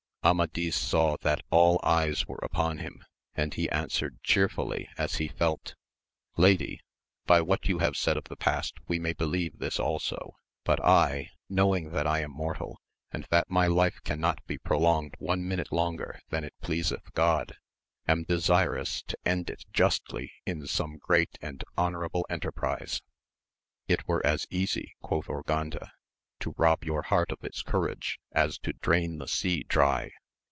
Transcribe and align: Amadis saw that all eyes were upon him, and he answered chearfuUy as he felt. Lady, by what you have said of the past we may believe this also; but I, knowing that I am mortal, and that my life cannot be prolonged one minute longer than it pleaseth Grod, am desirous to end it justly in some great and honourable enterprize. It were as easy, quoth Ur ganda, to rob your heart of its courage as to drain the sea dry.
Amadis 0.23 0.75
saw 0.75 1.17
that 1.23 1.41
all 1.49 1.79
eyes 1.81 2.27
were 2.27 2.37
upon 2.43 2.77
him, 2.77 3.03
and 3.33 3.55
he 3.55 3.67
answered 3.71 4.19
chearfuUy 4.23 4.85
as 4.95 5.15
he 5.15 5.27
felt. 5.29 5.73
Lady, 6.37 6.79
by 7.25 7.41
what 7.41 7.65
you 7.67 7.79
have 7.79 7.97
said 7.97 8.17
of 8.17 8.25
the 8.25 8.35
past 8.35 8.75
we 8.87 8.99
may 8.99 9.13
believe 9.13 9.57
this 9.57 9.79
also; 9.79 10.35
but 10.63 10.79
I, 10.85 11.31
knowing 11.49 11.89
that 11.89 12.05
I 12.05 12.21
am 12.21 12.29
mortal, 12.29 12.79
and 13.11 13.25
that 13.31 13.49
my 13.49 13.65
life 13.65 13.97
cannot 14.03 14.45
be 14.45 14.59
prolonged 14.59 15.15
one 15.17 15.47
minute 15.47 15.71
longer 15.71 16.19
than 16.29 16.43
it 16.43 16.53
pleaseth 16.61 17.11
Grod, 17.15 17.53
am 18.07 18.23
desirous 18.23 19.01
to 19.01 19.17
end 19.25 19.49
it 19.49 19.63
justly 19.71 20.31
in 20.45 20.67
some 20.67 20.97
great 20.99 21.35
and 21.41 21.63
honourable 21.79 22.27
enterprize. 22.29 23.01
It 23.87 24.07
were 24.07 24.23
as 24.23 24.45
easy, 24.51 24.93
quoth 25.01 25.27
Ur 25.27 25.41
ganda, 25.41 25.93
to 26.39 26.55
rob 26.57 26.83
your 26.83 27.03
heart 27.03 27.31
of 27.31 27.37
its 27.43 27.61
courage 27.61 28.19
as 28.31 28.57
to 28.57 28.73
drain 28.73 29.19
the 29.19 29.27
sea 29.27 29.61
dry. 29.65 30.09